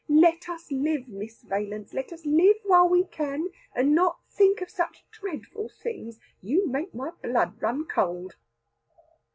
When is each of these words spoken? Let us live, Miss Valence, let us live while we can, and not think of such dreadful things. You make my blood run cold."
Let 0.09 0.49
us 0.49 0.71
live, 0.71 1.07
Miss 1.09 1.43
Valence, 1.43 1.93
let 1.93 2.11
us 2.11 2.25
live 2.25 2.55
while 2.63 2.89
we 2.89 3.03
can, 3.03 3.49
and 3.75 3.93
not 3.93 4.19
think 4.31 4.59
of 4.61 4.71
such 4.71 5.05
dreadful 5.11 5.69
things. 5.69 6.19
You 6.41 6.67
make 6.67 6.95
my 6.95 7.11
blood 7.21 7.61
run 7.61 7.85
cold." 7.85 8.35